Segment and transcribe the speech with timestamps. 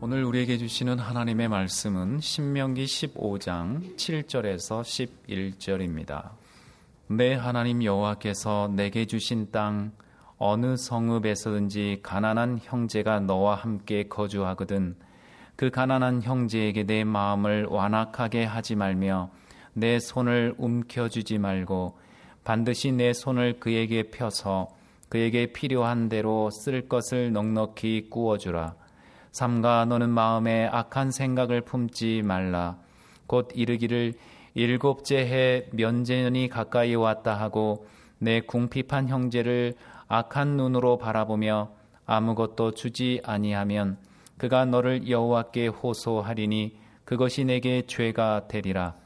[0.00, 4.82] 오늘 우리에게 주시는 하나님의 말씀은 신명기 15장 7절에서
[5.58, 6.30] 11절입니다.
[7.08, 9.90] 내 하나님 여호와께서 내게 주신 땅
[10.36, 14.94] 어느 성읍에서든지 가난한 형제가 너와 함께 거주하거든
[15.56, 19.30] 그 가난한 형제에게 내 마음을 완악하게 하지 말며
[19.72, 21.98] 내 손을 움켜주지 말고
[22.44, 24.68] 반드시 내 손을 그에게 펴서
[25.08, 28.76] 그에게 필요한 대로 쓸 것을 넉넉히 구워주라.
[29.38, 32.76] 삼가 너는 마음에 악한 생각을 품지 말라.
[33.28, 34.14] 곧 이르기를
[34.54, 37.86] 일곱째 해 면제년이 가까이 왔다 하고
[38.18, 39.74] 내 궁핍한 형제를
[40.08, 41.70] 악한 눈으로 바라보며
[42.04, 43.98] 아무것도 주지 아니하면
[44.38, 48.96] 그가 너를 여호와께 호소하리니 그것이 내게 죄가 되리라.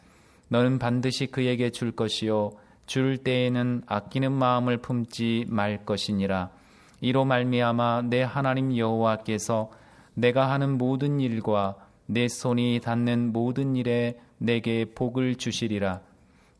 [0.49, 2.53] 너는 반드시 그에게 줄 것이요
[2.87, 6.49] 줄 때에는 아끼는 마음을 품지 말 것이니라.
[7.03, 9.82] 이로 말미암아 내 하나님 여호와께서
[10.15, 11.77] 내가 하는 모든 일과
[12.07, 16.01] 내 손이 닿는 모든 일에 내게 복을 주시리라.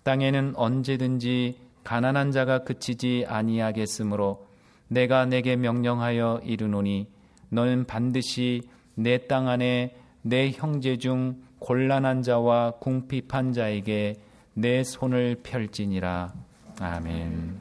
[0.03, 4.47] 땅에는 언제든지 가난한 자가 그치지 아니하겠으므로
[4.89, 7.07] 내가 내게 명령하여 이르노니
[7.49, 8.63] 너는 반드시
[8.95, 14.17] 내 땅 안에 내 형제 중 곤란한 자와 궁핍한 자에게
[14.55, 16.33] 내 손을 펼지니라.
[16.81, 17.61] 아멘.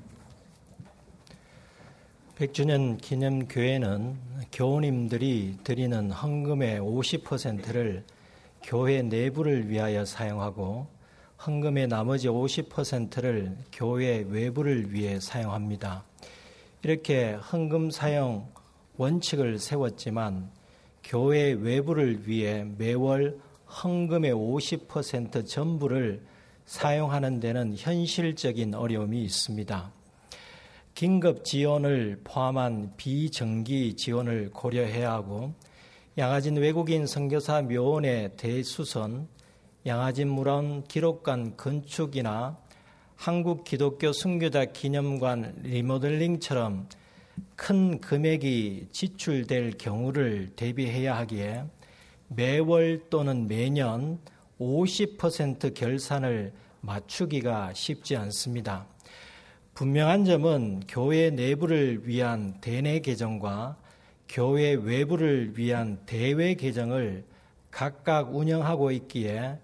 [2.36, 4.16] 백주년 기념 교회는
[4.52, 8.04] 교우님들이 드리는 헌금의 50%를
[8.64, 10.88] 교회 내부를 위하여 사용하고
[11.46, 16.04] 헌금의 나머지 50%를 교회 외부를 위해 사용합니다.
[16.84, 18.48] 이렇게 헌금 사용
[18.98, 20.52] 원칙을 세웠지만
[21.04, 23.40] 교회 외부를 위해 매월
[23.84, 26.22] 헌금의 50% 전부를
[26.66, 29.92] 사용하는 데는 현실적인 어려움이 있습니다.
[31.02, 35.52] 긴급 지원을 포함한 비정기 지원을 고려해야 하고
[36.16, 39.28] 양아진 외국인 선교사 묘원의 대수선,
[39.88, 42.56] 양아진 물원 기록관 건축이나
[43.16, 46.88] 한국 기독교 순교자 기념관 리모델링처럼
[47.56, 51.64] 큰 금액이 지출될 경우를 대비해야 하기에
[52.28, 54.20] 매월 또는 매년
[54.60, 58.91] 50% 결산을 맞추기가 쉽지 않습니다.
[59.74, 63.78] 분명한 점은 교회 내부를 위한 대내 계정과
[64.28, 67.26] 교회 외부를 위한 대외 계정을
[67.72, 69.58] 각각 운영하고 있기에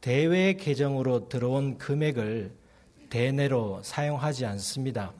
[0.00, 2.52] 대외 계정으로 들어온 금액을
[3.10, 5.12] 대내로 사용하지 않습니다.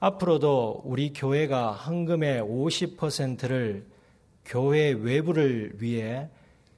[0.00, 3.86] 앞으로도 우리 교회가 헌금의 50%를
[4.44, 6.28] 교회 외부를 위해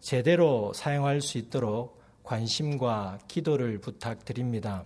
[0.01, 4.85] 제대로 사용할 수 있도록 관심과 기도를 부탁드립니다.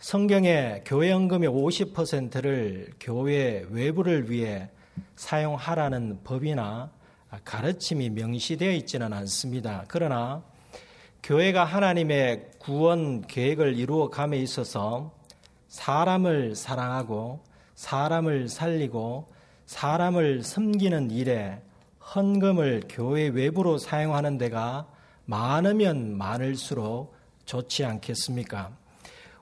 [0.00, 4.70] 성경에 교회 헌금의 50%를 교회 외부를 위해
[5.16, 6.90] 사용하라는 법이나
[7.44, 9.84] 가르침이 명시되어 있지는 않습니다.
[9.88, 10.44] 그러나
[11.24, 15.12] 교회가 하나님의 구원 계획을 이루어 감에 있어서
[15.66, 17.40] 사람을 사랑하고
[17.74, 19.26] 사람을 살리고
[19.66, 21.60] 사람을 섬기는 일에
[22.14, 24.86] 헌금을 교회 외부로 사용하는 데가
[25.24, 27.16] 많으면 많을수록
[27.46, 28.70] 좋지 않겠습니까?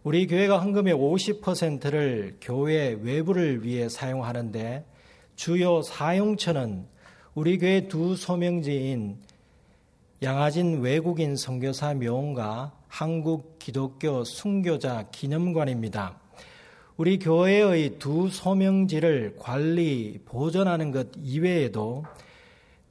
[0.06, 4.86] 우리 교회가 헌금의 50%를 교회 외부를 위해 사용하는데
[5.34, 6.86] 주요 사용처는
[7.34, 9.16] 우리 교회 두 소명지인
[10.22, 16.20] 양아진 외국인 선교사 묘원과 한국 기독교 순교자 기념관입니다.
[16.96, 22.04] 우리 교회의 두 소명지를 관리, 보존하는 것 이외에도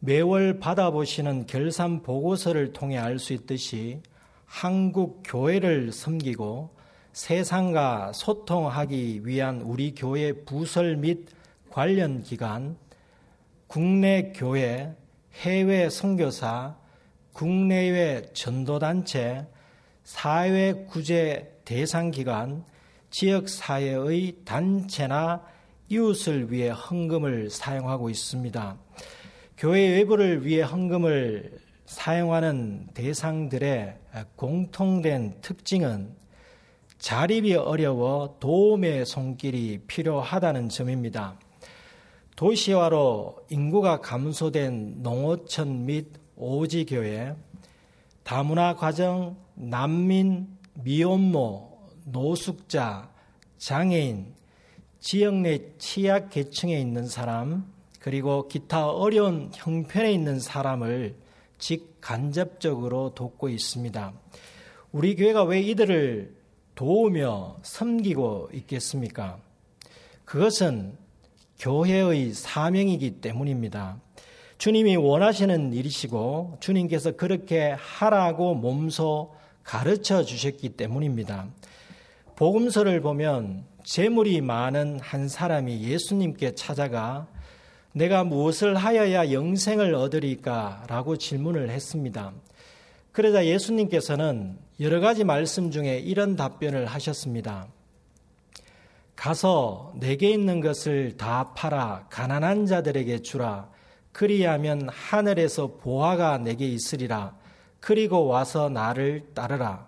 [0.02, 4.02] 매월 받아보시는 결산 보고서를 통해 알 수 있듯이
[4.46, 6.75] 한국 교회를 섬기고
[7.16, 11.30] 세상과 소통하기 위한 우리 교회 부설 및
[11.70, 12.76] 관련 기관,
[13.68, 14.94] 국내 교회,
[15.36, 16.75] 해외 선교사,
[17.31, 19.48] 국내외 전도단체,
[20.04, 22.66] 사회 구제 대상 기관,
[23.09, 25.42] 지역 사회의 단체나
[25.88, 28.78] 이웃을 위해 헌금을 사용하고 있습니다.
[29.58, 34.00] 교회 외부를 위해 헌금을 사용하는 대상들의
[34.36, 36.25] 공통된 특징은
[37.06, 41.38] 자립이 어려워 도움의 손길이 필요하다는 점입니다.
[42.36, 47.36] 도시화로 인구가 감소된 농어촌 및 오지교회,
[48.24, 50.48] 다문화 과정, 난민,
[50.84, 53.12] 미혼모, 노숙자,
[53.60, 54.34] 장애인,
[55.00, 61.13] 지역 내 취약 계층에 있는 사람, 그리고 기타 어려운 형편에 있는 사람을
[61.60, 64.12] 직간접적으로 돕고 있습니다.
[64.92, 66.35] 우리 교회가 왜 이들을
[66.75, 69.38] 도우며 섬기고 있겠습니까?
[70.25, 70.98] 그것은
[71.60, 74.00] 교회의 사명이기 때문입니다.
[74.57, 79.33] 주님이 원하시는 일이시고 주님께서 그렇게 하라고 몸소
[79.63, 81.48] 가르쳐 주셨기 때문입니다.
[82.36, 87.27] 복음서를 보면 재물이 많은 한 사람이 예수님께 찾아가
[87.94, 90.83] 내가 무엇을 하여야 영생을 얻으리까?
[90.89, 92.33] 라고 질문을 했습니다.
[93.13, 97.69] 그러자 예수님께서는 여러 가지 말씀 중에 이런 답변을 하셨습니다.
[99.16, 103.69] 가서 내게 있는 것을 다 팔아 가난한 자들에게 주라.
[104.12, 107.38] 그리하면 하늘에서 보화가 내게 있으리라.
[107.80, 109.88] 그리고 와서 나를 따르라.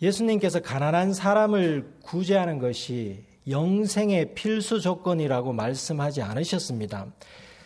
[0.00, 7.06] 예수님께서 가난한 사람을 구제하는 것이 영생의 필수 조건이라고 말씀하지 않으셨습니다.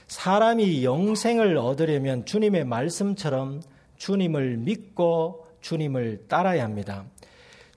[0.09, 3.62] 사람이 영생을 얻으려면 주님의 말씀처럼
[3.99, 7.05] 주님을 믿고 주님을 따라야 합니다.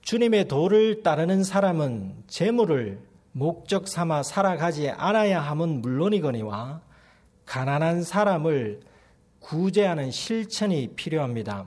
[0.02, 3.00] 주님의 도를 따르는 사람은 재물을
[3.32, 6.82] 목적 삼아 살아가지 않아야 함은 물론이거니와
[7.46, 8.80] 가난한 사람을
[9.40, 11.66] 구제하는 실천이 필요합니다.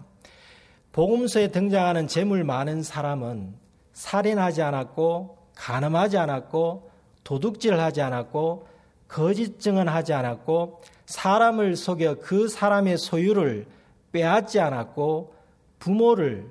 [0.93, 3.55] 복음서에 등장하는 재물 많은 사람은
[3.91, 6.89] 살인하지 않았고 간음하지 않았고
[7.25, 8.67] 도둑질하지 않았고
[9.09, 13.67] 거짓 증언하지 않았고 사람을 속여 그 사람의 소유를
[14.13, 15.33] 빼앗지 않았고
[15.83, 16.49] 부모를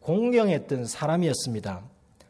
[0.00, 1.82] 공경했던 사람이었습니다.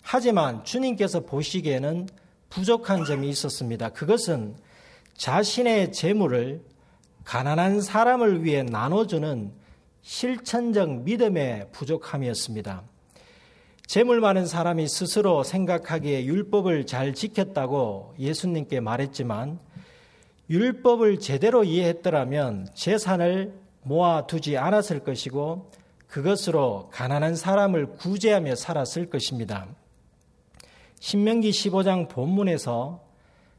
[0.02, 2.06] 하지만 주님께서 보시기에는
[2.50, 3.88] 부족한 점이 있었습니다.
[3.88, 4.54] 그것은
[5.14, 6.60] 자신의 재물을
[7.24, 9.52] 가난한 사람을 위해 나눠주는
[10.02, 12.82] 실천적 믿음의 부족함이었습니다.
[13.86, 19.58] 재물 많은 사람이 스스로 생각하기에 율법을 잘 지켰다고 예수님께 말했지만
[20.50, 25.70] 율법을 제대로 이해했더라면 재산을 모아두지 않았을 것이고
[26.14, 29.66] 그것으로 가난한 사람을 구제하며 살았을 것입니다.
[31.00, 33.02] 신명기 15장 본문에서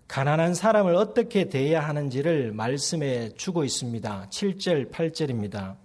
[0.07, 4.28] 가난한 사람을 어떻게 대해야 하는지를 말씀해 주고 있습니다.
[4.30, 5.75] 7절, 8절입니다.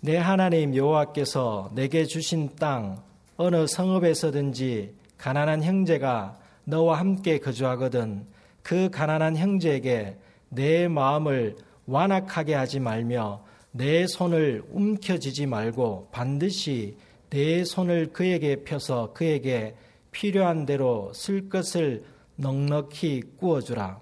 [0.00, 3.02] 내 하나님 여호와께서 내게 주신 땅
[3.36, 8.24] 어느 성읍에서든지 가난한 형제가 너와 함께 거주하거든
[8.62, 10.16] 그 가난한 형제에게
[10.48, 16.96] 내 마음을 완악하게 하지 말며 내 손을 움켜쥐지 말고 반드시
[17.30, 19.74] 내 손을 그에게 펴서 그에게
[20.10, 22.02] 필요한 대로 쓸 것을
[22.36, 24.00] 넉넉히 구워주라.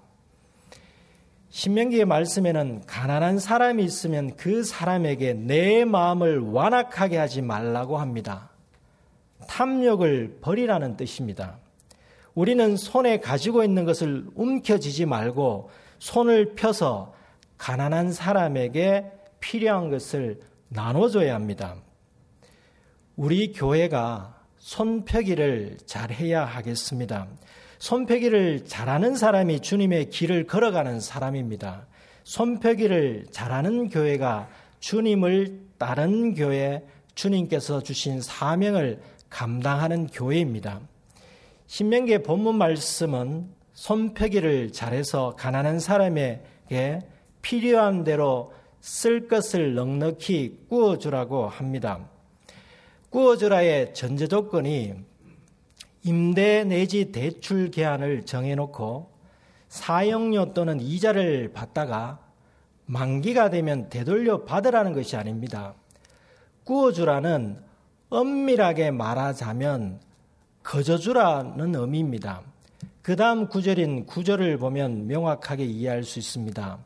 [1.51, 8.49] 신명기의 말씀에는 가난한 사람이 있으면 그 사람에게 내 마음을 완악하게 하지 말라고 합니다.
[9.47, 11.57] 탐욕을 버리라는 뜻입니다.
[12.35, 17.13] 우리는 손에 가지고 있는 것을 움켜쥐지 말고 손을 펴서
[17.57, 20.39] 가난한 사람에게 필요한 것을
[20.69, 21.75] 나눠줘야 합니다.
[23.15, 27.27] 우리 교회가 손펴기를 잘 해야 하겠습니다.
[27.79, 31.87] 손펴기를 잘하는 사람이 주님의 길을 걸어가는 사람입니다.
[32.23, 34.49] 손펴기를 잘하는 교회가
[34.79, 40.81] 주님을 따른 교회, 주님께서 주신 사명을 감당하는 교회입니다.
[41.67, 46.99] 신명기의 본문 말씀은 손펴기를 잘해서 가난한 사람에게
[47.41, 52.09] 필요한 대로 쓸 것을 넉넉히 구워주라고 합니다.
[53.09, 54.93] 구워주라의 전제 조건이
[56.03, 59.11] 임대 내지 대출 계한을 정해놓고
[59.67, 62.19] 사용료 또는 이자를 받다가
[62.85, 65.75] 만기가 되면 되돌려 받으라는 것이 아닙니다.
[66.63, 67.61] 구워주라는
[68.09, 69.99] 엄밀하게 말하자면
[70.63, 72.41] 거저주라는 의미입니다.
[73.01, 76.79] 그 다음 구절인 구절을 보면 명확하게 이해할 수 있습니다.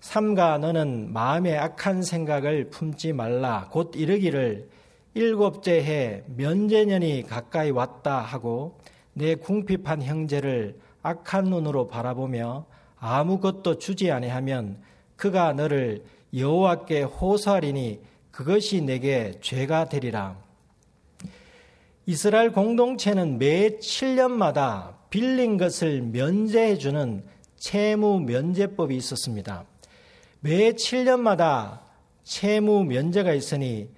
[0.00, 4.68] 삼가 너는 마음에 악한 생각을 품지 말라 곧 이르기를
[5.14, 8.78] 일곱째 해 면제년이 가까이 왔다 하고
[9.12, 12.66] 내 궁핍한 형제를 악한 눈으로 바라보며
[12.98, 14.80] 아무것도 주지 아니하면
[15.16, 18.00] 그가 너를 여호와께 호소하리니
[18.30, 20.36] 그것이 내게 죄가 되리라.
[22.06, 27.24] 이스라엘 공동체는 매 7년마다 빌린 것을 면제해 주는
[27.56, 29.64] 채무 면제법이 있었습니다.
[30.40, 31.80] 매 7년마다
[32.22, 33.90] 채무 면제가 있으니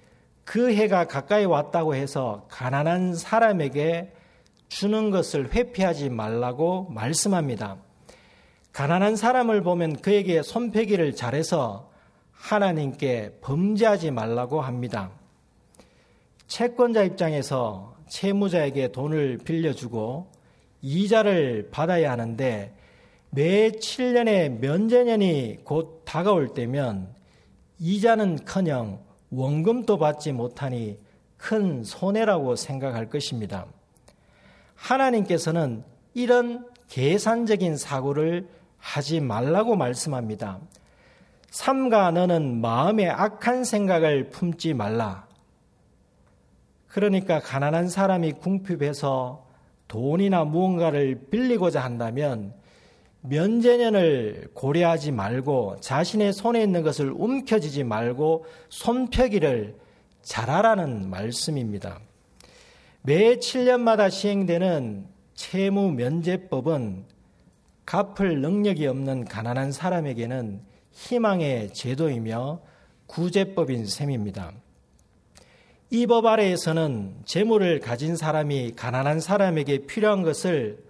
[0.43, 4.11] 그 해가 가까이 왔다고 해서 가난한 사람에게
[4.67, 7.77] 주는 것을 회피하지 말라고 말씀합니다.
[8.73, 11.91] 가난한 사람을 보면 그에게 손패기를 잘해서
[12.31, 15.11] 하나님께 범죄하지 말라고 합니다.
[16.47, 20.31] 채권자 입장에서 채무자에게 돈을 빌려주고
[20.81, 22.73] 이자를 받아야 하는데
[23.33, 27.15] 매 7년의 면제년이 곧 다가올 때면
[27.79, 30.99] 이자는 커녕 원금도 받지 못하니
[31.37, 33.67] 큰 손해라고 생각할 것입니다.
[34.75, 35.83] 하나님께서는
[36.13, 40.59] 이런 계산적인 사고를 하지 말라고 말씀합니다.
[41.51, 45.25] 삼가 너는 마음에 악한 생각을 품지 말라.
[46.87, 49.45] 그러니까 가난한 사람이 궁핍해서
[49.87, 52.59] 돈이나 무언가를 빌리고자 한다면
[53.21, 59.75] 면제년을 고려하지 말고 자신의 손에 있는 것을 움켜쥐지 말고 손펴기를
[60.21, 61.99] 잘하라는 말씀입니다.
[63.03, 67.05] 매 7년마다 시행되는 채무 면제법은
[67.85, 70.61] 갚을 능력이 없는 가난한 사람에게는
[70.91, 72.61] 희망의 제도이며
[73.07, 74.53] 구제법인 셈입니다.
[75.89, 80.81] 이 법 아래에서는 재물을 가진 사람이 가난한 사람에게 필요한 것을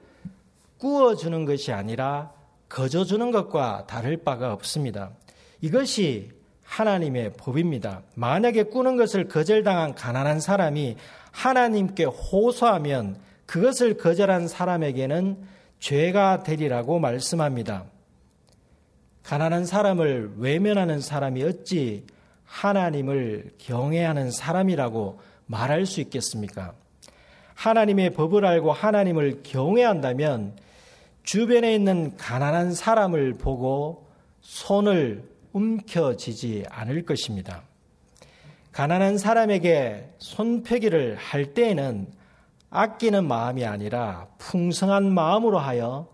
[0.81, 2.31] 꾸어주는 것이 아니라
[2.67, 5.11] 거저주는 것과 다를 바가 없습니다.
[5.61, 6.31] 이것이
[6.63, 8.01] 하나님의 법입니다.
[8.15, 10.95] 만약에 꾸는 것을 거절당한 가난한 사람이
[11.31, 15.37] 하나님께 호소하면 그것을 거절한 사람에게는
[15.79, 17.85] 죄가 되리라고 말씀합니다.
[19.23, 22.05] 가난한 사람을 외면하는 사람이 어찌
[22.45, 26.73] 하나님을 경외하는 사람이라고 말할 수 있겠습니까?
[27.53, 30.55] 하나님의 법을 알고 하나님을 경외한다면
[31.23, 34.07] 주변에 있는 가난한 사람을 보고
[34.41, 37.63] 손을 움켜쥐지 않을 것입니다.
[38.71, 42.07] 가난한 사람에게 손펴기를 할 때에는
[42.69, 46.07] 아끼는 마음이 아니라 풍성한 마음으로 하여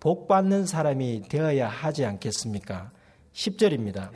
[0.00, 2.90] 복 받는 사람이 되어야 하지 않겠습니까?
[3.32, 4.10] 10절입니다.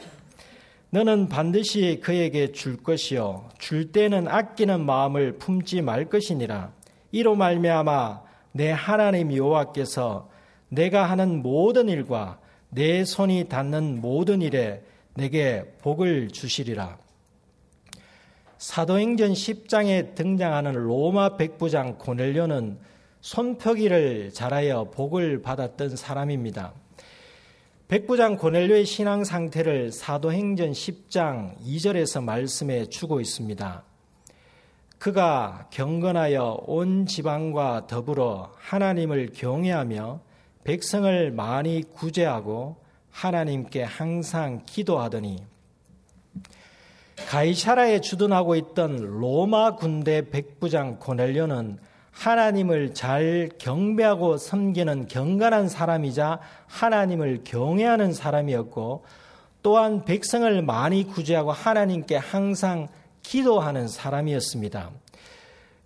[0.91, 6.73] 너는 반드시 그에게 줄 것이요 줄 때는 아끼는 마음을 품지 말 것이니라
[7.11, 8.23] 이로 말미암아
[8.53, 10.31] 내 하나님 여호와께서
[10.75, 12.39] 내가 하는 모든 일과
[12.69, 14.83] 내 손이 닿는 모든 일에
[15.15, 16.99] 내게 복을 주시리라.
[18.59, 22.79] 사도행전 10장에 등장하는 로마 백부장 고넬료는
[23.21, 26.73] 손펴기를 잘하여 복을 받았던 사람입니다.
[27.89, 33.85] 백부장 고넬료의 신앙 상태를 사도행전 10장 2절에서 말씀해 주고 있습니다.
[34.99, 40.21] 그가 경건하여 온 지방과 더불어 하나님을 경외하며
[40.65, 42.77] 백성을 많이 구제하고
[43.11, 45.45] 하나님께 항상 기도하더니
[47.29, 51.79] 가이샤라에 주둔하고 있던 로마 군대 백부장 고넬료는
[52.11, 59.05] 하나님을 잘 경배하고 섬기는 경건한 사람이자 하나님을 경외하는 사람이었고
[59.63, 62.89] 또한 백성을 많이 구제하고 하나님께 항상
[63.23, 64.91] 기도하는 사람이었습니다.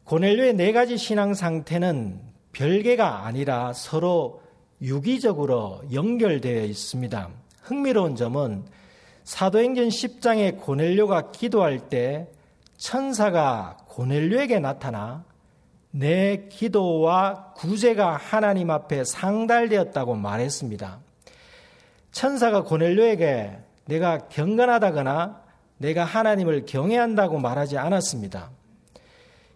[0.05, 2.21] 고넬료의 네 가지 신앙 상태는
[2.53, 4.43] 별개가 아니라 서로
[4.81, 7.29] 유기적으로 연결되어 있습니다.
[7.63, 8.65] 흥미로운 점은
[9.25, 12.29] 사도행전 10장에 고넬료가 기도할 때
[12.77, 15.25] 천사가 고넬료에게 나타나
[15.91, 21.01] 내 기도와 구제가 하나님 앞에 상달되었다고 말했습니다.
[22.13, 25.43] 천사가 고넬료에게 내가 경건하다거나
[25.79, 28.51] 내가 하나님을 경외한다고 말하지 않았습니다.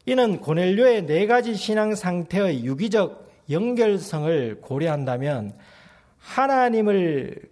[0.07, 3.22] 이는 고넬료의 네 가지 신앙 상태의 유기적
[3.53, 5.55] 연결성을 고려한다면
[6.19, 7.51] 하나님을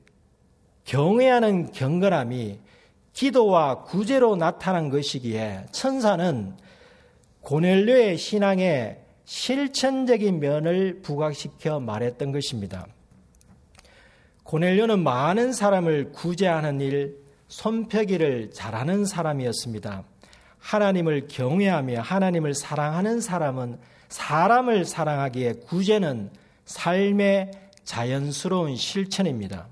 [0.84, 2.58] 경외하는 경건함이
[3.12, 6.56] 기도와 구제로 나타난 것이기에 천사는
[7.42, 12.86] 고넬료의 신앙의 실천적인 면을 부각시켜 말했던 것입니다.
[14.42, 17.16] 고넬료는 많은 사람을 구제하는 일,
[17.46, 20.04] 손펴기를 잘하는 사람이었습니다.
[20.58, 23.78] 하나님을 경외하며 하나님을 사랑하는 사람은
[24.10, 26.30] 사람을 사랑하기에 구제는
[26.64, 27.52] 삶의
[27.84, 29.68] 자연스러운 실천입니다.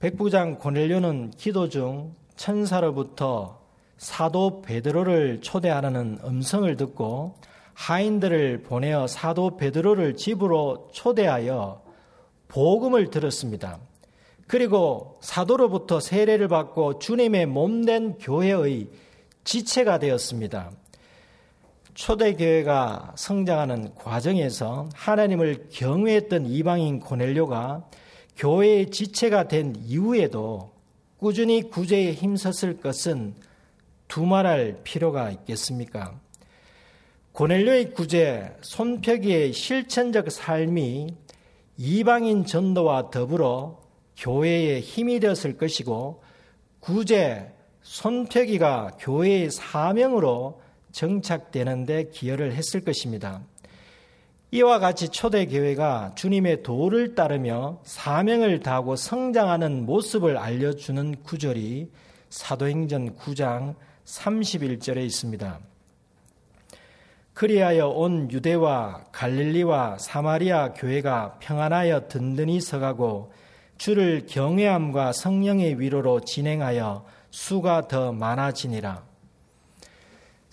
[0.00, 3.60] 백부장 고넬료는 기도 중 천사로부터
[3.96, 7.36] 사도 베드로를 초대하라는 음성을 듣고
[7.74, 11.82] 하인들을 보내어 사도 베드로를 집으로 초대하여
[12.48, 13.78] 복음을 들었습니다.
[14.46, 18.88] 그리고 사도로부터 세례를 받고 주님의 몸된 교회의
[19.44, 20.70] 지체가 되었습니다.
[21.94, 27.84] 초대교회가 성장하는 과정에서 하나님을 경외했던 이방인 고넬료가
[28.36, 30.72] 교회의 지체가 된 이후에도
[31.18, 33.34] 꾸준히 구제에 힘썼을 것은
[34.08, 36.18] 두말할 필요가 있겠습니까?
[37.32, 41.14] 고넬료의 구제, 손펴기의 실천적 삶이
[41.76, 43.80] 이방인 전도와 더불어
[44.16, 46.22] 교회의 힘이 되었을 것이고
[46.80, 50.63] 구제, 손펴기가 교회의 사명으로
[50.94, 53.42] 정착되는데 기여를 했을 것입니다.
[54.52, 61.90] 이와 같이 초대교회가 주님의 도를 따르며 사명을 다하고 성장하는 모습을 알려주는 구절이
[62.30, 63.74] 사도행전 9장
[64.04, 65.58] 31절에 있습니다.
[67.32, 73.32] 그리하여 온 유대와 갈릴리와 사마리아 교회가 평안하여 든든히 서가고
[73.76, 79.13] 주를 경외함과 성령의 위로로 진행하여 수가 더 많아지니라.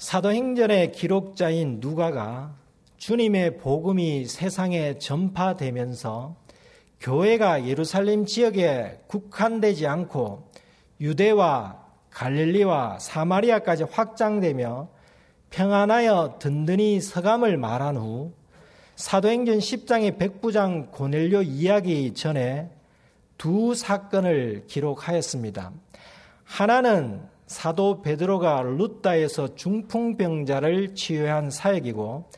[0.01, 2.55] 사도행전의 기록자인 누가가
[2.98, 6.38] 주님의 복음이 세상에 전파되면서
[7.00, 10.50] 교회가 예루살렘 지역에 국한되지 않고
[11.00, 14.89] 유대와 갈릴리와 사마리아까지 확장되며
[15.51, 18.34] 평안하여 든든히 서감을 말한 후
[18.96, 22.72] 사도행전 10장의 백부장 고넬료 이야기 전에
[23.38, 25.72] 두 사건을 기록하였습니다.
[26.43, 32.29] 하나는 사도 베드로가 루다에서 중풍병자를 치유한 사역이고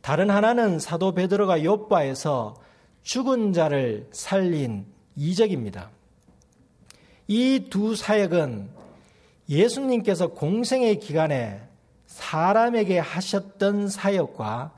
[0.00, 2.54] 다른 하나는 사도 베드로가 요바에서
[3.02, 5.90] 죽은 자를 살린 이적입니다.
[7.28, 8.70] 이 두 사역은
[9.50, 11.60] 예수님께서 공생의 기간에
[12.06, 14.72] 사람에게 하셨던 사역과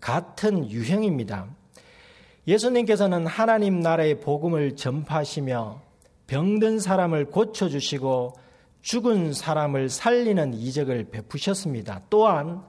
[0.00, 1.48] 같은 유형입니다.
[2.46, 5.82] 예수님께서는 하나님 나라의 복음을 전파하시며
[6.28, 8.43] 병든 사람을 고쳐주시고
[8.84, 12.02] 죽은 사람을 살리는 이적을 베푸셨습니다.
[12.10, 12.62] 또한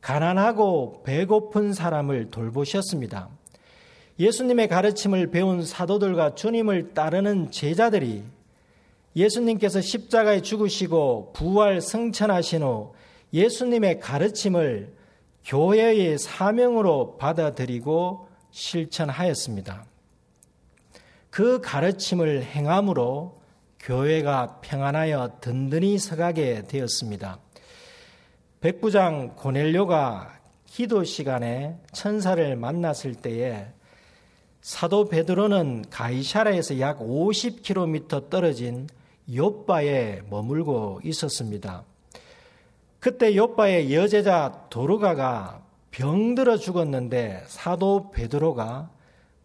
[0.00, 3.28] 가난하고 배고픈 사람을 돌보셨습니다.
[4.20, 8.22] 예수님의 가르침을 배운 사도들과 주님을 따르는 제자들이
[9.16, 12.92] 예수님께서 십자가에 죽으시고 부활 승천하신 후
[13.32, 14.94] 예수님의 가르침을
[15.44, 19.86] 교회의 사명으로 받아들이고 실천하였습니다.
[21.30, 23.37] 그 가르침을 행함으로
[23.88, 27.38] 교회가 평안하여 든든히 서가게 되었습니다.
[28.60, 30.30] 백부장 고넬료가
[30.66, 33.68] 기도 시간에 천사를 만났을 때에
[34.60, 38.88] 사도 베드로는 가이샤라에서 약 50km 떨어진
[39.34, 41.84] 요바에 머물고 있었습니다.
[43.00, 48.90] 그때 요바의 여제자 도르가가 병들어 죽었는데 사도 베드로가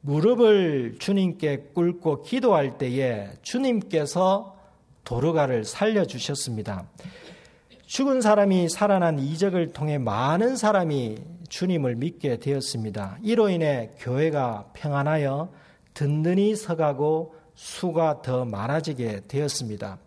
[0.06, 4.58] 무릎을 주님께 꿇고 기도할 때에 주님께서
[5.06, 6.86] 도르가를 살려 주셨습니다.
[7.86, 13.20] 죽은 사람이 살아난 이적을 통해 많은 사람이 주님을 믿게 되었습니다.
[13.22, 15.50] 이로 인해 교회가 평안하여
[15.94, 20.00] 든든히 서가고 수가 더 많아지게 되었습니다.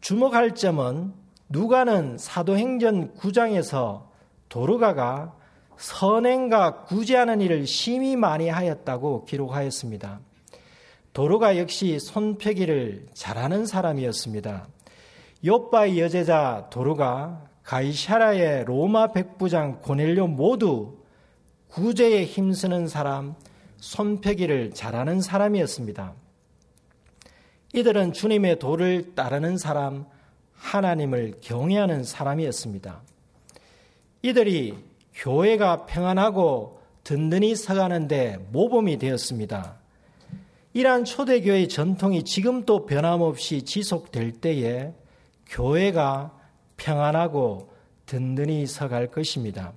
[0.00, 1.12] 주목할 점은
[1.48, 4.04] 누가는 사도행전 9장에서
[4.48, 5.34] 도르가가
[5.78, 10.20] 선행과 구제하는 일을 심히 많이 하였다고 기록하였습니다.
[11.12, 14.68] 도르가 역시 손패기를 잘하는 사람이었습니다.
[15.44, 20.98] 요바의 여제자 도르가 가이샤라의 로마 백부장 고넬료 모두
[21.68, 23.34] 구제에 힘쓰는 사람,
[23.78, 26.14] 손패기를 잘하는 사람이었습니다.
[27.74, 30.06] 이들은 주님의 도를 따르는 사람,
[30.54, 33.02] 하나님을 경외하는 사람이었습니다.
[34.22, 39.76] 이들이 교회가 평안하고 든든히 서가는데 모범이 되었습니다.
[40.74, 44.92] 이러한 초대교회의 전통이 지금도 변함없이 지속될 때에
[45.46, 46.32] 교회가
[46.76, 47.70] 평안하고
[48.06, 49.72] 든든히 서갈 것입니다.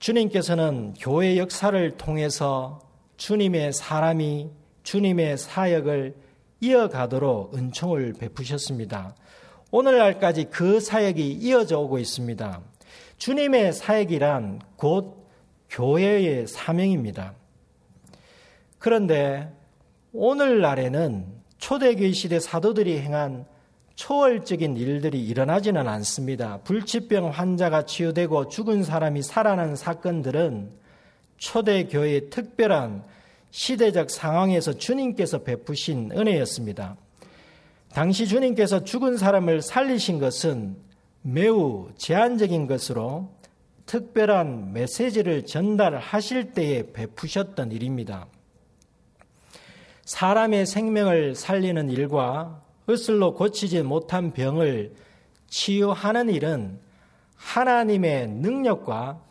[0.00, 2.80] 주님께서는 교회 역사를 통해서
[3.16, 4.50] 주님의 사람이
[4.82, 6.14] 주님의 사역을
[6.60, 9.14] 이어가도록 은총을 베푸셨습니다.
[9.70, 12.62] 오늘날까지 그 사역이 이어져 오고 있습니다.
[13.18, 15.26] 주님의 사역이란 곧
[15.70, 17.34] 교회의 사명입니다.
[18.78, 19.52] 그런데
[20.12, 21.26] 오늘날에는
[21.58, 23.44] 초대교회 시대 사도들이 행한
[23.96, 26.58] 초월적인 일들이 일어나지는 않습니다.
[26.62, 30.70] 불치병 환자가 치유되고 죽은 사람이 살아난 사건들은
[31.38, 33.02] 초대교회의 특별한
[33.50, 36.96] 시대적 상황에서 주님께서 베푸신 은혜였습니다.
[37.92, 40.76] 당시 주님께서 죽은 사람을 살리신 것은
[41.22, 43.30] 매우 제한적인 것으로
[43.86, 48.26] 특별한 메시지를 전달하실 때에 베푸셨던 일입니다.
[50.04, 54.94] 사람의 생명을 살리는 일과 의슬로 고치지 못한 병을
[55.48, 56.80] 치유하는 일은
[57.36, 59.22] 하나님의 능력과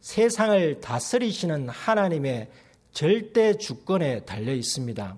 [0.00, 2.50] 세상을 다스리시는 하나님의
[2.92, 5.16] 절대 주권에 달려 있습니다.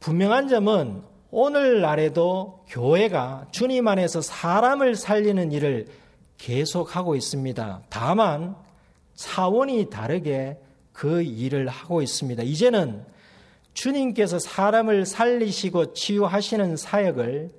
[0.00, 1.02] 분명한 점은
[1.38, 5.84] 오늘날에도 교회가 주님 안에서 사람을 살리는 일을
[6.38, 7.82] 계속하고 있습니다.
[7.90, 8.56] 다만
[9.16, 10.58] 차원이 다르게
[10.94, 12.42] 그 일을 하고 있습니다.
[12.42, 13.04] 이제는
[13.74, 17.50] 주님께서 사람을 살리시고 치유하시는 사역을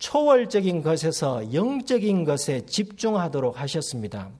[0.00, 4.30] 초월적인 것에서 영적인 것에 집중하도록 하셨습니다.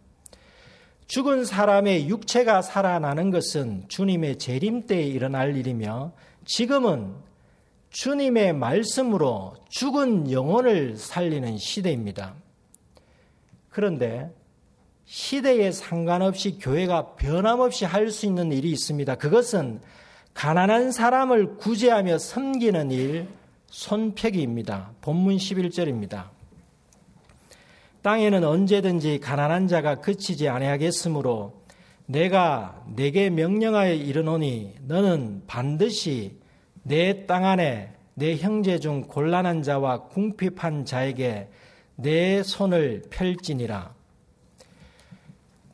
[1.07, 6.11] 죽은 사람의 육체가 살아나는 것은 주님의 재림 때에 일어날 일이며
[6.45, 7.27] 지금은
[7.97, 12.35] 주님의 말씀으로 죽은 영혼을 살리는 시대입니다.
[13.71, 14.31] 그런데
[15.07, 19.15] 시대에 상관없이 교회가 변함없이 할 수 있는 일이 있습니다.
[19.15, 19.81] 그것은
[20.35, 23.29] 가난한 사람을 구제하며 섬기는 일,
[23.69, 24.91] 손펴기입니다.
[25.01, 26.29] 본문 11절입니다.
[28.03, 31.63] 땅에는 언제든지 가난한 자가 그치지 아니하겠으므로
[32.05, 36.45] 내가 내게 명령하여 이르노니 너는 반드시
[36.87, 41.49] 내 땅 안에 내 형제 중 곤란한 자와 궁핍한 자에게
[41.97, 43.93] 내 손을 펼지니라.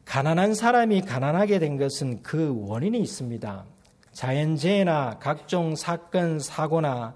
[0.07, 3.65] 가난한 사람이 가난하게 된 것은 그 원인이 있습니다.
[4.13, 7.15] 자연재해나 각종 사건, 사고나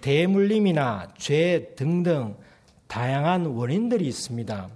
[0.00, 2.36] 대물림이나 죄 등등
[2.86, 4.68] 다양한 원인들이 있습니다.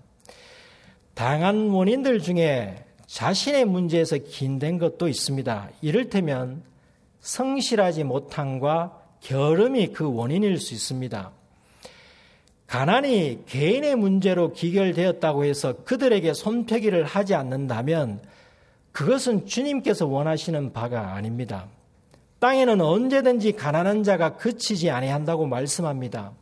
[1.15, 5.71] 다양한 원인들 중에 자신의 문제에서 긴된 것도 있습니다.
[5.83, 6.63] 이를테면
[7.27, 11.33] 성실하지 못함과 결음이 그 원인일 수 있습니다.
[12.69, 18.21] 가난이 개인의 문제로 기결되었다고 해서 그들에게 손패기를 하지 않는다면
[18.93, 21.67] 그것은 주님께서 원하시는 바가 아닙니다.
[22.39, 26.33] 땅에는 언제든지 가난한 자가 그치지 아니한다고 말씀합니다.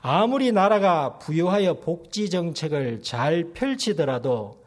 [0.00, 4.64] 아무리 나라가 부유하여 복지 정책을 잘 펼치더라도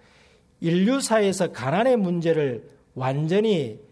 [0.62, 3.85] 인류사에서 가난의 문제를 완전히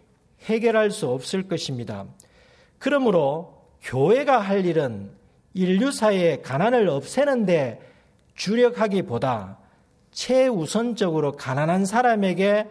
[0.43, 2.05] 해결할 수 없을 것입니다.
[2.79, 5.11] 그러므로 교회가 할 일은
[5.53, 7.79] 인류사의 가난을 없애는데
[8.35, 9.59] 주력하기보다
[10.11, 12.67] 최우선적으로 가난한 사람에게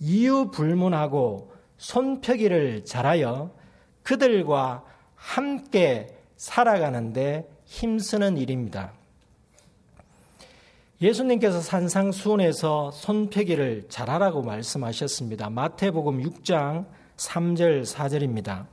[0.00, 3.50] 이유 불문하고 손펴기를 잘하여
[4.02, 8.92] 그들과 함께 살아가는데 힘쓰는 일입니다.
[11.00, 15.50] 예수님께서 산상수훈에서 손펴기를 잘하라고 말씀하셨습니다.
[15.50, 18.66] 마태복음 6장 3절 4절입니다.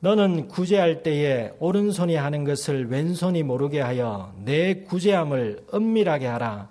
[0.00, 6.70] 너는 구제할 때에 오른손이 하는 것을 왼손이 모르게 하여 내 구제함을 은밀하게 하라.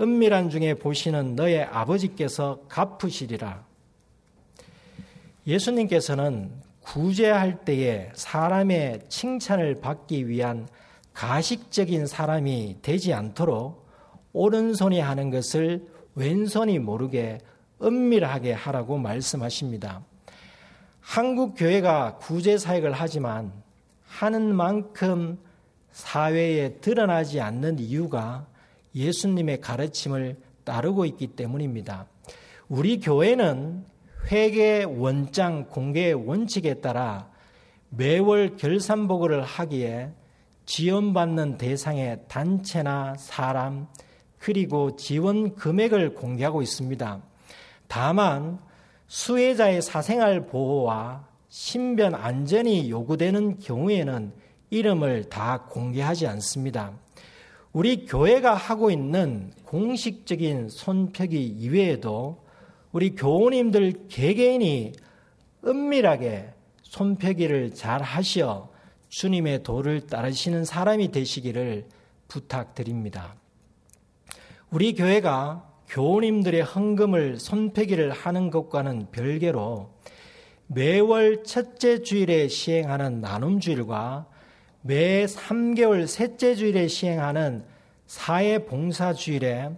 [0.00, 3.64] 은밀한 중에 보시는 너의 아버지께서 갚으시리라.
[5.46, 10.68] 예수님께서는 구제할 때에 사람의 칭찬을 받기 위한
[11.12, 13.86] 가식적인 사람이 되지 않도록
[14.32, 17.38] 오른손이 하는 것을 왼손이 모르게
[17.82, 20.02] 은밀하게 하라고 말씀하십니다.
[21.10, 23.52] 한국 교회가 구제 사역을 하지만
[24.06, 25.40] 하는 만큼
[25.90, 28.46] 사회에 드러나지 않는 이유가
[28.94, 32.06] 예수님의 가르침을 따르고 있기 때문입니다.
[32.68, 33.84] 우리 교회는
[34.30, 37.28] 회계 원장 공개 원칙에 따라
[37.88, 40.12] 매월 결산 보고를 하기에
[40.64, 43.88] 지원받는 대상의 단체나 사람
[44.38, 47.20] 그리고 지원 금액을 공개하고 있습니다.
[47.88, 48.69] 다만
[49.10, 54.32] 수혜자의 사생활 보호와 신변 안전이 요구되는 경우에는
[54.70, 56.92] 이름을 다 공개하지 않습니다.
[57.72, 62.44] 우리 교회가 하고 있는 공식적인 손펴기 이외에도
[62.92, 64.92] 우리 교우님들 개개인이
[65.66, 68.70] 은밀하게 손펴기를 잘 하시어
[69.08, 71.86] 주님의 도를 따르시는 사람이 되시기를
[72.28, 73.34] 부탁드립니다.
[74.70, 79.90] 우리 교회가 교우님들의 헌금을 손패기를 하는 것과는 별개로
[80.68, 84.26] 매월 첫째 주일에 시행하는 나눔 주일과
[84.82, 87.64] 매 3개월 셋째 주일에 시행하는
[88.06, 89.70] 사회 봉사 주일에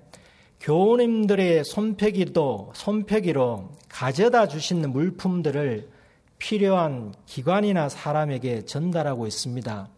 [0.61, 5.89] 교우님들의 손패기도 손패기로 가져다 주시는 물품들을
[6.37, 9.89] 필요한 기관이나 사람에게 전달하고 있습니다.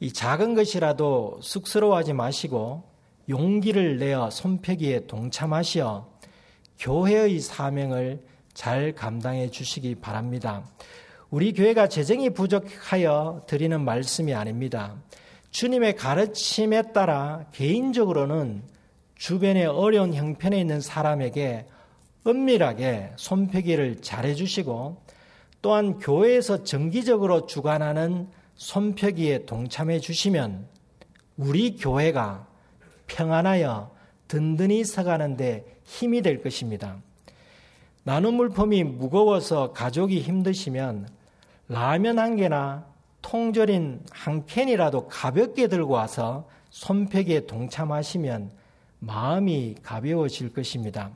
[0.00, 2.95] 이 작은 것이라도 쑥스러워하지 마시고
[3.28, 6.16] 용기를 내어 손패기에 동참하시어
[6.78, 8.22] 교회의 사명을
[8.54, 10.64] 잘 감당해 주시기 바랍니다.
[11.30, 14.96] 우리 교회가 재정이 부족하여 드리는 말씀이 아닙니다.
[15.50, 18.62] 주님의 가르침에 따라 개인적으로는
[19.16, 21.66] 주변의 어려운 형편에 있는 사람에게
[22.26, 25.02] 은밀하게 손패기를 잘해 주시고
[25.62, 30.68] 또한 교회에서 정기적으로 주관하는 손펴기에 동참해 주시면
[31.36, 32.46] 우리 교회가
[33.06, 33.90] 평안하여
[34.28, 36.96] 든든히 서가는데 힘이 될 것입니다.
[38.02, 41.08] 나눔 물품이 무거워서 가족이 힘드시면
[41.68, 42.86] 라면 한 개나
[43.22, 48.52] 통조림 한 캔이라도 가볍게 들고 와서 손펴기에 동참하시면
[49.00, 51.10] 마음이 가벼워질 것입니다.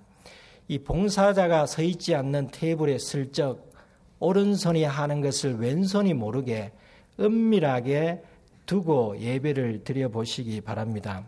[0.66, 3.70] 이 봉사자가 서 있지 않는 테이블에 슬쩍
[4.18, 6.72] 오른손이 하는 것을 왼손이 모르게
[7.18, 8.22] 은밀하게
[8.66, 11.24] 두고 예배를 드려보시기 바랍니다.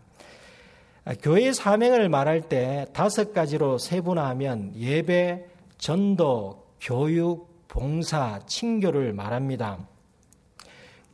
[1.21, 5.45] 교회 사명을 말할 때 다섯 가지로 세분화하면 예배,
[5.77, 9.79] 전도, 교육, 봉사, 친교를 말합니다.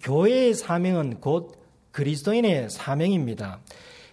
[0.02, 1.58] 교회의 사명은 곧
[1.91, 3.60] 그리스도인의 사명입니다.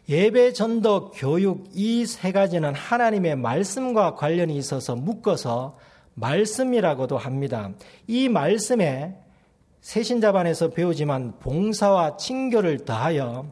[0.08, 5.76] 예배, 전도, 교육 이 세 가지는 하나님의 말씀과 관련이 있어서 묶어서
[6.14, 7.72] 말씀이라고도 합니다.
[8.06, 9.16] 이 말씀에
[9.82, 13.46] 세신자반에서 배우지만 봉사와 친교를 더하여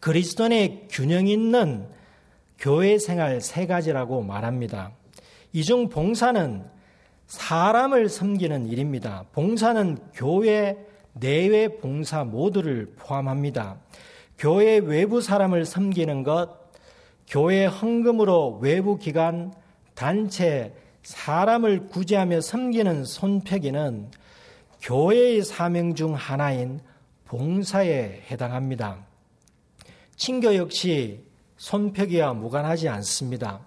[0.00, 1.86] 그리스도의 균형 있는
[2.58, 4.92] 교회 생활 세 가지라고 말합니다.
[5.52, 6.64] 이 중 봉사는
[7.26, 9.24] 사람을 섬기는 일입니다.
[9.32, 10.76] 봉사는 교회
[11.12, 13.78] 내외 봉사 모두를 포함합니다.
[14.38, 16.50] 교회 외부 사람을 섬기는 것,
[17.28, 19.52] 교회 헌금으로 외부 기관,
[19.94, 24.10] 단체, 사람을 구제하며 섬기는 손펴기는
[24.82, 26.80] 교회의 사명 중 하나인
[27.26, 29.09] 봉사에 해당합니다.
[30.20, 31.24] 친교 역시
[31.56, 33.60] 손펴기와 무관하지 않습니다.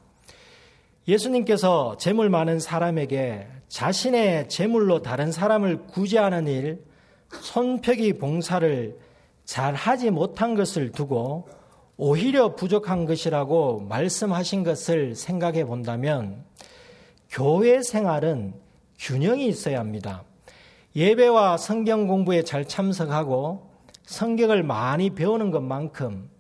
[1.08, 6.86] 예수님께서 재물 많은 사람에게 자신의 재물로 다른 사람을 구제하는 일,
[7.42, 9.00] 손펴기 봉사를
[9.46, 11.48] 잘 하지 못한 것을 두고
[11.98, 16.46] 오히려 부족한 것이라고 말씀하신 것을 생각해 본다면
[17.32, 18.54] 교회 생활은
[19.00, 20.24] 균형이 있어야 합니다.
[20.96, 23.72] 예배와 성경 공부에 잘 참석하고
[24.04, 26.32] 성경을 많이 배우는 것만큼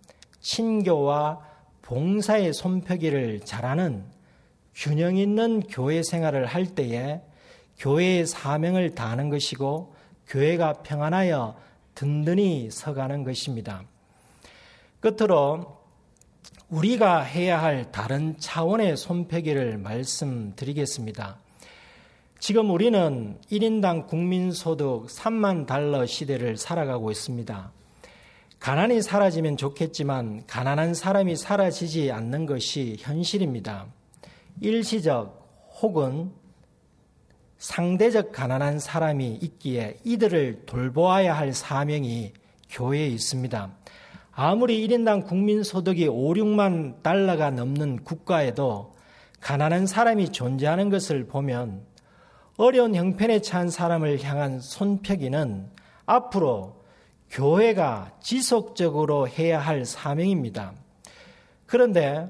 [0.43, 1.39] 친교와
[1.81, 4.03] 봉사의 손펴기를 잘하는
[4.75, 7.21] 균형 있는 교회 생활을 할 때에
[7.79, 9.95] 교회의 사명을 다하는 것이고
[10.27, 11.55] 교회가 평안하여
[11.95, 13.83] 든든히 서가는 것입니다.
[14.99, 15.81] 끝으로
[16.69, 21.37] 우리가 해야 할 다른 차원의 손패기를 말씀드리겠습니다.
[22.39, 27.71] 지금 우리는 1인당 국민소득 3만 달러 시대를 살아가고 있습니다.
[28.63, 33.87] 가난이 사라지면 좋겠지만 가난한 사람이 사라지지 않는 것이 현실입니다.
[34.61, 36.31] 일시적 혹은
[37.57, 42.31] 상대적 가난한 사람이 있기에 이들을 돌보아야 할 사명이
[42.69, 43.69] 교회에 있습니다.
[44.31, 48.93] 아무리 1인당 국민소득이 5, 6만 달러가 넘는 국가에도
[49.41, 51.85] 가난한 사람이 존재하는 것을 보면
[52.55, 55.69] 어려운 형편에 처한 사람을 향한 손펴기는
[56.05, 56.82] 앞으로
[57.33, 60.73] 교회가 지속적으로 해야 할 사명입니다.
[61.65, 62.29] 그런데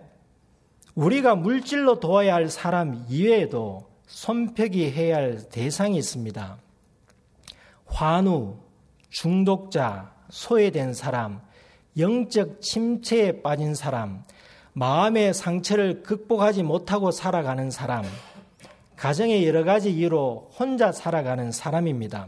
[0.95, 6.57] 우리가 물질로 도와야 할 사람 이외에도 손펴기 해야 할 대상이 있습니다.
[7.85, 8.55] 환우,
[9.09, 11.41] 중독자, 소외된 사람,
[11.97, 14.23] 영적 침체에 빠진 사람,
[14.71, 18.05] 마음의 상처를 극복하지 못하고 살아가는 사람,
[18.95, 22.27] 가정의 여러 가지 이유로 혼자 살아가는 사람입니다.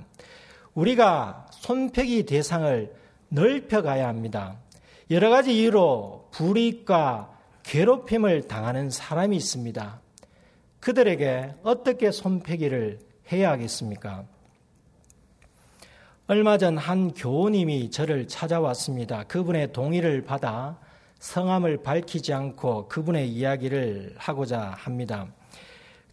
[0.73, 2.93] 우리가 손펴기 대상을
[3.29, 4.57] 넓혀가야 합니다.
[5.11, 7.31] 여러 가지 이유로 불이익과
[7.63, 9.99] 괴롭힘을 당하는 사람이 있습니다.
[10.79, 12.99] 그들에게 어떻게 손패기를
[13.31, 14.25] 해야 하겠습니까?
[16.27, 19.23] 얼마 전 한 교우님이 저를 찾아왔습니다.
[19.23, 20.79] 그분의 동의를 받아
[21.19, 25.27] 성함을 밝히지 않고 그분의 이야기를 하고자 합니다.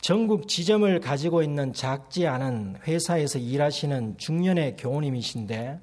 [0.02, 5.78] 전국 지점을 가지고 있는 작지 않은 회사에서 일하시는 중년의 교우님이신데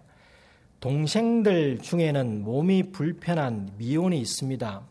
[0.82, 4.82] 동생들 중에는 몸이 불편한 미혼이 있습니다.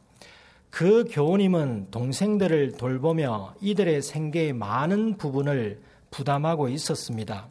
[0.70, 7.48] 그 교우님은 동생들을 돌보며 이들의 생계의 많은 부분을 부담하고 있었습니다.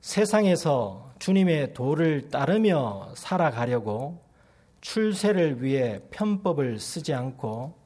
[0.00, 4.20] 세상에서 주님의 도를 따르며 살아가려고
[4.80, 7.80] 출세를 위해 편법을 쓰지 않고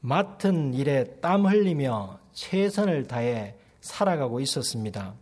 [0.00, 5.14] 맡은 일에 땀 흘리며 최선을 다해 살아가고 있었습니다.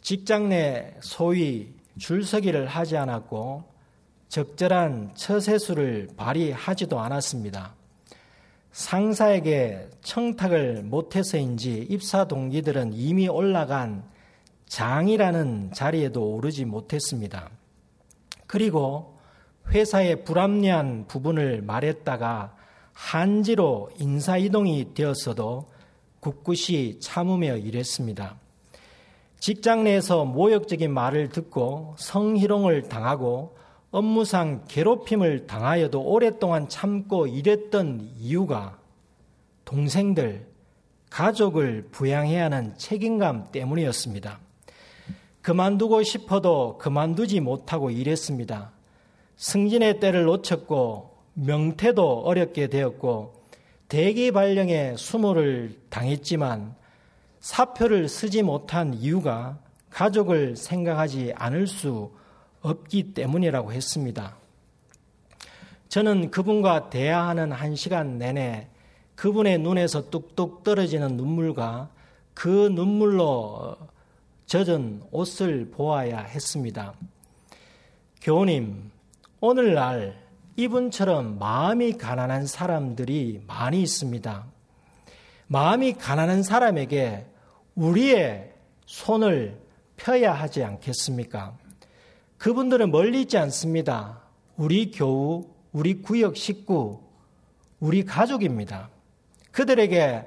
[0.00, 3.64] 직장 내 소위 줄서기를 하지 않았고
[4.28, 7.74] 적절한 처세수를 발휘하지도 않았습니다.
[8.72, 14.04] 상사에게 청탁을 못해서인지 입사 동기들은 이미 올라간
[14.66, 17.50] 장이라는 자리에도 오르지 못했습니다.
[18.46, 19.18] 그리고
[19.68, 22.56] 회사의 불합리한 부분을 말했다가
[22.92, 25.73] 한지로 인사이동이 되었어도
[26.32, 28.36] 굳굳이 참으며 일했습니다.
[29.38, 33.56] 직장 내에서 모욕적인 말을 듣고 성희롱을 당하고
[33.90, 38.78] 업무상 괴롭힘을 당하여도 오랫동안 참고 일했던 이유가
[39.64, 40.46] 동생들,
[41.10, 44.40] 가족을 부양해야 하는 책임감 때문이었습니다.
[45.42, 48.72] 그만두고 싶어도 그만두지 못하고 일했습니다.
[49.36, 53.43] 승진의 때를 놓쳤고 명태도 어렵게 되었고
[53.88, 56.74] 대기 발령에 수모를 당했지만
[57.40, 59.58] 사표를 쓰지 못한 이유가
[59.90, 62.10] 가족을 생각하지 않을 수
[62.62, 64.36] 없기 때문이라고 했습니다.
[65.88, 68.68] 저는 그분과 대화하는 한 시간 내내
[69.14, 71.90] 그분의 눈에서 뚝뚝 떨어지는 눈물과
[72.32, 73.76] 그 눈물로
[74.46, 76.94] 젖은 옷을 보아야 했습니다.
[78.20, 78.90] 교우님,
[79.40, 80.23] 오늘날
[80.56, 84.46] 이분처럼 마음이 가난한 사람들이 많이 있습니다.
[85.48, 87.26] 마음이 가난한 사람에게
[87.74, 88.52] 우리의
[88.86, 89.60] 손을
[89.96, 91.56] 펴야 하지 않겠습니까?
[92.38, 94.22] 그분들은 멀리 있지 않습니다.
[94.56, 97.00] 우리 교우, 우리 구역 식구,
[97.80, 98.90] 우리 가족입니다.
[99.50, 100.26] 그들에게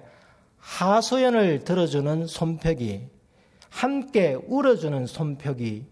[0.58, 3.08] 하소연을 들어주는 손뼉이,
[3.70, 5.86] 함께 울어주는 손뼉이,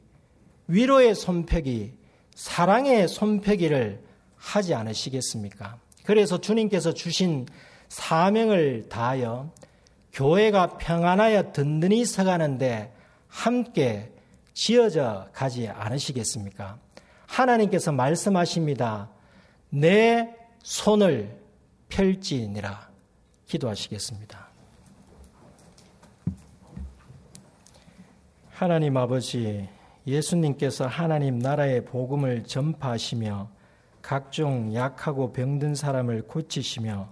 [0.68, 1.94] 위로의 손뼉이,
[2.36, 4.04] 사랑의 손뼉이를
[4.46, 5.80] 하지 않으시겠습니까?
[6.04, 7.48] 그래서 주님께서 주신
[7.90, 9.52] 사명을 다하여
[10.14, 12.94] 교회가 평안하여 든든히 서가는데
[13.28, 14.12] 함께
[14.54, 16.78] 지어져 가지 않으시겠습니까?
[17.26, 19.10] 하나님께서 말씀하십니다.
[19.72, 20.30] 내
[20.62, 21.38] 손을
[21.90, 22.90] 펼지니라
[23.48, 24.48] 기도하시겠습니다.
[28.52, 29.68] 하나님 아버지,
[30.08, 33.55] 예수님께서 하나님 나라의 복음을 전파하시며
[34.06, 37.10] 각종 약하고 병든 사람을 고치시며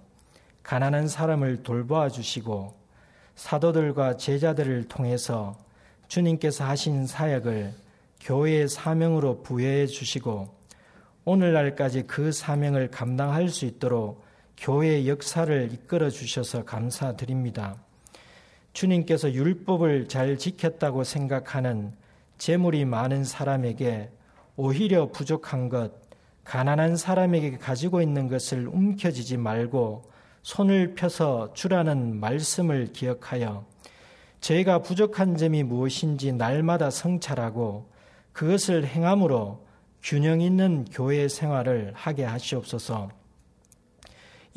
[0.62, 2.76] 가난한 사람을 돌보아 주시고
[3.34, 5.58] 사도들과 제자들을 통해서
[6.08, 7.74] 주님께서 하신 사역을
[8.22, 10.54] 교회의 사명으로 부여해 주시고
[11.26, 14.24] 오늘날까지 그 사명을 감당할 수 있도록
[14.58, 17.76] 교회의 역사를 이끌어 주셔서 감사드립니다.
[18.74, 21.94] 주님께서 율법을 잘 지켰다고 생각하는
[22.38, 24.12] 재물이 많은 사람에게
[24.56, 26.03] 오히려 부족한 것,
[26.44, 30.04] 가난한 사람에게 가지고 있는 것을 움켜쥐지 말고
[30.42, 33.66] 손을 펴서 주라는 말씀을 기억하여
[34.42, 37.90] 저희가 부족한 점이 무엇인지 날마다 성찰하고
[38.34, 39.66] 그것을 행함으로
[40.02, 43.10] 균형 있는 교회 생활을 하게 하시옵소서.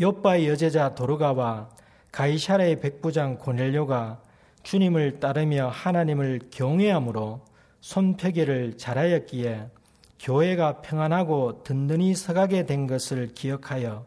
[0.00, 1.70] 요바의 여제자 도르가와
[2.10, 4.20] 가이샤라의 백부장 고넬료가
[4.64, 7.42] 주님을 따르며 하나님을 경외함으로
[7.80, 9.70] 손펴기를 잘하였기에
[10.18, 14.06] 교회가 평안하고 든든히 서가게 된 것을 기억하여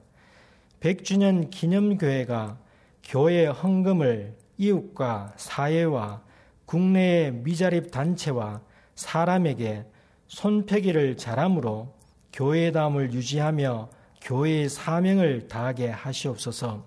[0.79, 2.57] 100주년 기념교회가
[3.03, 6.21] 교회 헌금을 이웃과 사회와
[6.65, 8.61] 국내의 미자립 단체와
[8.95, 9.85] 사람에게
[10.27, 11.93] 손패기를 잘함으로
[12.33, 13.89] 교회담을 유지하며
[14.21, 16.85] 교회의 사명을 다하게 하시옵소서.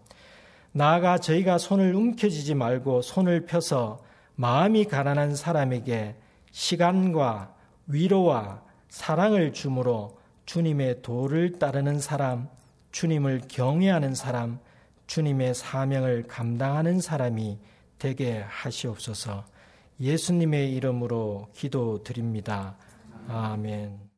[0.73, 4.03] 나아가 저희가 손을 움켜쥐지 말고 손을 펴서
[4.37, 6.17] 마음이 가난한 사람에게
[6.51, 7.55] 시간과
[7.87, 12.51] 위로와 사랑을 주므로 주님의 도를 따르는 사람,
[12.91, 14.59] 주님을 경외하는 사람,
[15.07, 17.59] 주님의 사명을 감당하는 사람이
[17.99, 19.47] 되게 하시옵소서.
[19.99, 22.77] 예수님의 이름으로 기도드립니다.
[23.29, 24.12] 아멘.